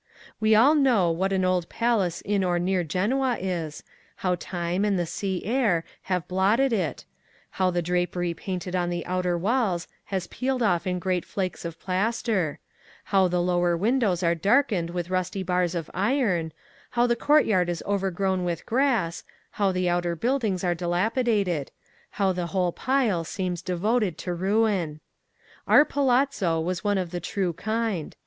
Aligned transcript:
We 0.39 0.55
all 0.55 0.73
know 0.73 1.11
what 1.11 1.31
an 1.31 1.45
old 1.45 1.69
palace 1.69 2.21
in 2.21 2.43
or 2.43 2.57
near 2.57 2.83
Genoa 2.83 3.37
is—how 3.39 4.33
time 4.33 4.83
and 4.83 4.97
the 4.97 5.05
sea 5.05 5.45
air 5.45 5.83
have 6.09 6.27
blotted 6.27 6.73
it—how 6.73 7.69
the 7.69 7.83
drapery 7.83 8.33
painted 8.33 8.75
on 8.75 8.89
the 8.89 9.05
outer 9.05 9.37
walls 9.37 9.87
has 10.05 10.25
peeled 10.25 10.63
off 10.63 10.87
in 10.87 10.97
great 10.97 11.23
flakes 11.23 11.65
of 11.65 11.79
plaster—how 11.79 13.27
the 13.27 13.39
lower 13.43 13.77
windows 13.77 14.23
are 14.23 14.33
darkened 14.33 14.89
with 14.89 15.11
rusty 15.11 15.43
bars 15.43 15.75
of 15.75 15.91
iron—how 15.93 17.05
the 17.05 17.15
courtyard 17.15 17.69
is 17.69 17.83
overgrown 17.85 18.43
with 18.43 18.65
grass—how 18.65 19.71
the 19.71 19.87
outer 19.87 20.15
buildings 20.15 20.63
are 20.63 20.73
dilapidated—how 20.73 22.31
the 22.33 22.47
whole 22.47 22.71
pile 22.71 23.23
seems 23.23 23.61
devoted 23.61 24.17
to 24.17 24.33
ruin. 24.33 24.99
Our 25.67 25.85
palazzo 25.85 26.59
was 26.59 26.83
one 26.83 26.97
of 26.97 27.11
the 27.11 27.19
true 27.19 27.53
kind. 27.53 28.15